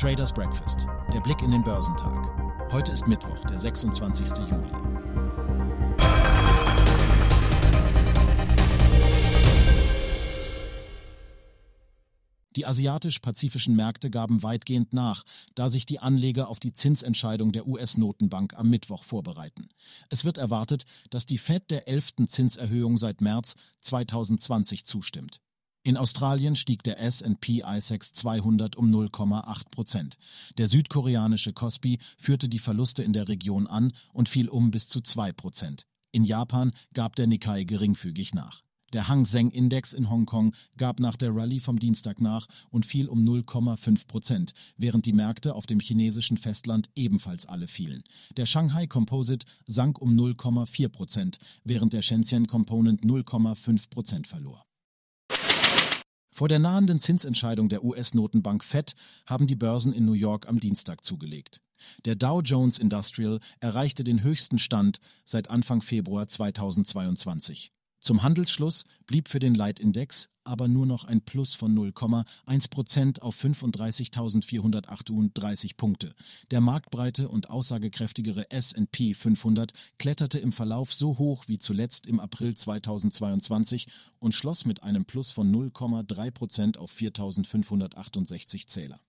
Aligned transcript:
Traders 0.00 0.32
Breakfast. 0.32 0.86
Der 1.12 1.20
Blick 1.20 1.42
in 1.42 1.50
den 1.50 1.62
Börsentag. 1.62 2.72
Heute 2.72 2.90
ist 2.90 3.06
Mittwoch, 3.06 3.38
der 3.44 3.58
26. 3.58 4.30
Juli. 4.48 4.70
Die 12.56 12.64
asiatisch-pazifischen 12.64 13.76
Märkte 13.76 14.08
gaben 14.08 14.42
weitgehend 14.42 14.94
nach, 14.94 15.22
da 15.54 15.68
sich 15.68 15.84
die 15.84 15.98
Anleger 15.98 16.48
auf 16.48 16.60
die 16.60 16.72
Zinsentscheidung 16.72 17.52
der 17.52 17.66
US-Notenbank 17.66 18.54
am 18.58 18.70
Mittwoch 18.70 19.04
vorbereiten. 19.04 19.68
Es 20.08 20.24
wird 20.24 20.38
erwartet, 20.38 20.86
dass 21.10 21.26
die 21.26 21.36
Fed 21.36 21.70
der 21.70 21.88
elften 21.88 22.26
Zinserhöhung 22.26 22.96
seit 22.96 23.20
März 23.20 23.56
2020 23.82 24.86
zustimmt. 24.86 25.42
In 25.82 25.96
Australien 25.96 26.56
stieg 26.56 26.82
der 26.82 27.00
S&P 27.00 27.62
ISEX 27.64 28.12
200 28.12 28.76
um 28.76 28.90
0,8 28.90 29.70
Prozent. 29.70 30.18
Der 30.58 30.66
südkoreanische 30.66 31.54
Kospi 31.54 32.00
führte 32.18 32.50
die 32.50 32.58
Verluste 32.58 33.02
in 33.02 33.14
der 33.14 33.28
Region 33.28 33.66
an 33.66 33.94
und 34.12 34.28
fiel 34.28 34.50
um 34.50 34.70
bis 34.70 34.88
zu 34.88 35.00
2 35.00 35.32
Prozent. 35.32 35.86
In 36.12 36.24
Japan 36.24 36.72
gab 36.92 37.16
der 37.16 37.26
Nikkei 37.26 37.64
geringfügig 37.64 38.34
nach. 38.34 38.62
Der 38.92 39.08
Hang 39.08 39.24
Seng 39.24 39.50
Index 39.52 39.94
in 39.94 40.10
Hongkong 40.10 40.54
gab 40.76 41.00
nach 41.00 41.16
der 41.16 41.34
Rallye 41.34 41.60
vom 41.60 41.78
Dienstag 41.78 42.20
nach 42.20 42.46
und 42.68 42.84
fiel 42.84 43.08
um 43.08 43.24
0,5 43.24 44.06
Prozent, 44.06 44.52
während 44.76 45.06
die 45.06 45.14
Märkte 45.14 45.54
auf 45.54 45.64
dem 45.64 45.80
chinesischen 45.80 46.36
Festland 46.36 46.90
ebenfalls 46.94 47.46
alle 47.46 47.68
fielen. 47.68 48.02
Der 48.36 48.44
Shanghai 48.44 48.86
Composite 48.86 49.46
sank 49.64 49.98
um 49.98 50.14
0,4 50.14 50.90
Prozent, 50.90 51.38
während 51.64 51.94
der 51.94 52.02
Shenzhen 52.02 52.48
Component 52.48 53.02
0,5 53.02 53.88
Prozent 53.88 54.26
verlor. 54.26 54.66
Vor 56.32 56.48
der 56.48 56.58
nahenden 56.58 57.00
Zinsentscheidung 57.00 57.68
der 57.68 57.84
US-Notenbank 57.84 58.64
Fed 58.64 58.94
haben 59.26 59.46
die 59.46 59.56
Börsen 59.56 59.92
in 59.92 60.04
New 60.04 60.12
York 60.12 60.48
am 60.48 60.60
Dienstag 60.60 61.04
zugelegt. 61.04 61.60
Der 62.04 62.14
Dow 62.14 62.40
Jones 62.40 62.78
Industrial 62.78 63.40
erreichte 63.58 64.04
den 64.04 64.22
höchsten 64.22 64.58
Stand 64.58 65.00
seit 65.24 65.50
Anfang 65.50 65.82
Februar 65.82 66.28
2022. 66.28 67.72
Zum 68.00 68.22
Handelsschluss 68.22 68.84
blieb 69.06 69.28
für 69.28 69.38
den 69.38 69.54
Leitindex 69.54 70.30
aber 70.44 70.68
nur 70.68 70.86
noch 70.86 71.04
ein 71.04 71.20
Plus 71.20 71.54
von 71.54 71.76
0,1 71.76 72.70
Prozent 72.70 73.20
auf 73.22 73.42
35.438 73.42 75.76
Punkte. 75.76 76.14
Der 76.50 76.60
marktbreite 76.60 77.28
und 77.28 77.50
aussagekräftigere 77.50 78.50
S&P 78.50 79.14
500 79.14 79.72
kletterte 79.98 80.38
im 80.38 80.52
Verlauf 80.52 80.92
so 80.92 81.18
hoch 81.18 81.44
wie 81.46 81.58
zuletzt 81.58 82.06
im 82.06 82.20
April 82.20 82.54
2022 82.54 83.88
und 84.18 84.34
schloss 84.34 84.64
mit 84.64 84.82
einem 84.82 85.04
Plus 85.04 85.30
von 85.30 85.54
0,3 85.54 86.30
Prozent 86.30 86.78
auf 86.78 86.90
4.568 86.92 88.66
Zähler. 88.66 89.00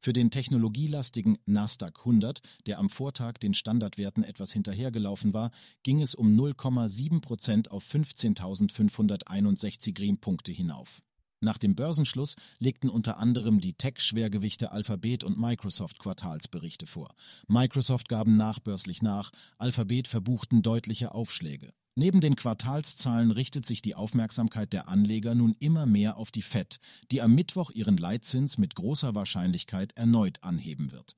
Für 0.00 0.12
den 0.12 0.30
technologielastigen 0.30 1.38
Nasdaq 1.44 1.98
100, 1.98 2.40
der 2.66 2.78
am 2.78 2.88
Vortag 2.88 3.38
den 3.38 3.52
Standardwerten 3.52 4.22
etwas 4.22 4.52
hinterhergelaufen 4.52 5.34
war, 5.34 5.50
ging 5.82 6.00
es 6.00 6.14
um 6.14 6.38
0,7 6.38 7.20
Prozent 7.20 7.72
auf 7.72 7.84
15.561 7.84 9.94
Green-Punkte 9.94 10.52
hinauf. 10.52 11.02
Nach 11.40 11.58
dem 11.58 11.74
Börsenschluss 11.74 12.36
legten 12.58 12.90
unter 12.90 13.18
anderem 13.18 13.60
die 13.60 13.74
Tech-Schwergewichte 13.74 14.72
Alphabet 14.72 15.24
und 15.24 15.38
Microsoft 15.38 15.98
Quartalsberichte 15.98 16.86
vor. 16.86 17.14
Microsoft 17.46 18.08
gaben 18.08 18.36
nachbörslich 18.36 19.02
nach, 19.02 19.30
Alphabet 19.56 20.08
verbuchten 20.08 20.62
deutliche 20.62 21.14
Aufschläge. 21.14 21.72
Neben 21.98 22.20
den 22.20 22.36
Quartalszahlen 22.36 23.32
richtet 23.32 23.66
sich 23.66 23.82
die 23.82 23.96
Aufmerksamkeit 23.96 24.72
der 24.72 24.86
Anleger 24.86 25.34
nun 25.34 25.56
immer 25.58 25.84
mehr 25.84 26.16
auf 26.16 26.30
die 26.30 26.42
Fed, 26.42 26.78
die 27.10 27.20
am 27.20 27.34
Mittwoch 27.34 27.72
ihren 27.72 27.96
Leitzins 27.96 28.56
mit 28.56 28.76
großer 28.76 29.16
Wahrscheinlichkeit 29.16 29.96
erneut 29.96 30.44
anheben 30.44 30.92
wird. 30.92 31.16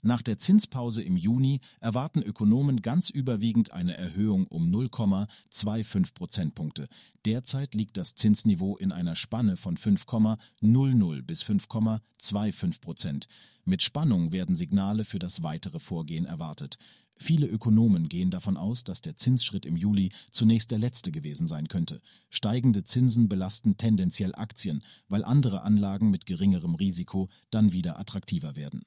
Nach 0.00 0.22
der 0.22 0.38
Zinspause 0.38 1.02
im 1.02 1.18
Juni 1.18 1.60
erwarten 1.80 2.22
Ökonomen 2.22 2.80
ganz 2.80 3.10
überwiegend 3.10 3.72
eine 3.72 3.98
Erhöhung 3.98 4.46
um 4.46 4.70
0,25 4.70 6.14
Prozentpunkte. 6.14 6.88
Derzeit 7.26 7.74
liegt 7.74 7.98
das 7.98 8.14
Zinsniveau 8.14 8.78
in 8.78 8.90
einer 8.90 9.16
Spanne 9.16 9.58
von 9.58 9.76
5,00 9.76 11.22
bis 11.22 11.42
5,25 11.44 12.80
Prozent. 12.80 13.28
Mit 13.66 13.82
Spannung 13.82 14.32
werden 14.32 14.56
Signale 14.56 15.04
für 15.04 15.18
das 15.18 15.42
weitere 15.42 15.78
Vorgehen 15.78 16.24
erwartet. 16.24 16.78
Viele 17.16 17.46
Ökonomen 17.46 18.08
gehen 18.08 18.30
davon 18.30 18.56
aus, 18.56 18.84
dass 18.84 19.00
der 19.00 19.16
Zinsschritt 19.16 19.64
im 19.66 19.76
Juli 19.76 20.10
zunächst 20.30 20.70
der 20.70 20.78
letzte 20.78 21.12
gewesen 21.12 21.46
sein 21.46 21.68
könnte. 21.68 22.00
Steigende 22.30 22.84
Zinsen 22.84 23.28
belasten 23.28 23.76
tendenziell 23.76 24.34
Aktien, 24.34 24.82
weil 25.08 25.24
andere 25.24 25.62
Anlagen 25.62 26.10
mit 26.10 26.26
geringerem 26.26 26.74
Risiko 26.74 27.28
dann 27.50 27.72
wieder 27.72 27.98
attraktiver 27.98 28.56
werden. 28.56 28.82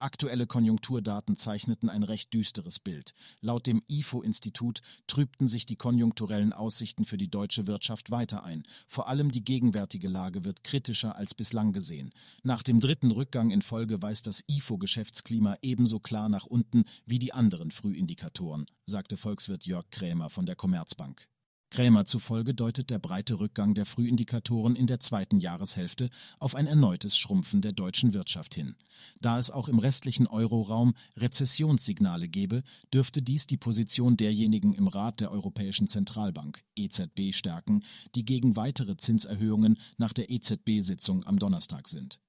Aktuelle 0.03 0.47
Konjunkturdaten 0.47 1.37
zeichneten 1.37 1.87
ein 1.87 2.03
recht 2.03 2.33
düsteres 2.33 2.77
Bild. 2.77 3.13
Laut 3.39 3.65
dem 3.67 3.81
IFO-Institut 3.87 4.81
trübten 5.07 5.47
sich 5.47 5.65
die 5.65 5.77
konjunkturellen 5.77 6.51
Aussichten 6.51 7.05
für 7.05 7.15
die 7.15 7.29
deutsche 7.29 7.67
Wirtschaft 7.67 8.11
weiter 8.11 8.43
ein. 8.43 8.63
Vor 8.89 9.07
allem 9.07 9.31
die 9.31 9.45
gegenwärtige 9.45 10.09
Lage 10.09 10.43
wird 10.43 10.65
kritischer 10.65 11.15
als 11.15 11.33
bislang 11.33 11.71
gesehen. 11.71 12.11
Nach 12.43 12.63
dem 12.63 12.81
dritten 12.81 13.11
Rückgang 13.11 13.49
in 13.49 13.61
Folge 13.61 14.01
weist 14.01 14.27
das 14.27 14.43
IFO-Geschäftsklima 14.49 15.55
ebenso 15.61 16.01
klar 16.01 16.27
nach 16.27 16.47
unten 16.47 16.83
wie 17.05 17.19
die 17.19 17.31
anderen 17.31 17.71
Frühindikatoren, 17.71 18.65
sagte 18.85 19.15
Volkswirt 19.15 19.65
Jörg 19.65 19.89
Krämer 19.89 20.29
von 20.29 20.45
der 20.45 20.57
Commerzbank. 20.57 21.29
Krämer 21.73 22.05
zufolge 22.05 22.53
deutet 22.53 22.91
der 22.91 22.99
breite 22.99 23.39
Rückgang 23.39 23.73
der 23.73 23.87
Frühindikatoren 23.87 24.75
in 24.75 24.85
der 24.85 24.99
zweiten 24.99 25.39
Jahreshälfte 25.39 26.11
auf 26.37 26.53
ein 26.53 26.67
erneutes 26.67 27.17
Schrumpfen 27.17 27.63
der 27.63 27.71
deutschen 27.71 28.13
Wirtschaft 28.13 28.53
hin. 28.53 28.75
Da 29.21 29.39
es 29.39 29.49
auch 29.49 29.67
im 29.67 29.79
restlichen 29.79 30.27
Euroraum 30.27 30.93
Rezessionssignale 31.17 32.29
gebe, 32.29 32.61
dürfte 32.93 33.23
dies 33.23 33.47
die 33.47 33.57
Position 33.57 34.17
derjenigen 34.17 34.75
im 34.75 34.87
Rat 34.87 35.19
der 35.19 35.31
Europäischen 35.31 35.87
Zentralbank 35.87 36.63
EZB 36.75 37.33
stärken, 37.33 37.83
die 38.13 38.23
gegen 38.23 38.55
weitere 38.55 38.95
Zinserhöhungen 38.95 39.79
nach 39.97 40.13
der 40.13 40.29
EZB-Sitzung 40.29 41.25
am 41.25 41.39
Donnerstag 41.39 41.87
sind. 41.87 42.19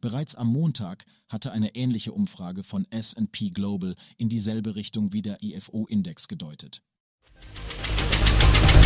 Bereits 0.00 0.34
am 0.34 0.50
Montag 0.50 1.04
hatte 1.28 1.52
eine 1.52 1.74
ähnliche 1.74 2.12
Umfrage 2.12 2.64
von 2.64 2.86
S&P 2.88 3.50
Global 3.50 3.96
in 4.16 4.30
dieselbe 4.30 4.76
Richtung 4.76 5.12
wie 5.12 5.20
der 5.20 5.42
IFO-Index 5.42 6.26
gedeutet. 6.26 6.82